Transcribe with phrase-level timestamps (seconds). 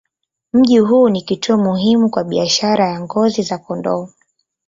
[0.53, 4.09] Mji huu ni kituo muhimu kwa biashara ya ngozi za kondoo.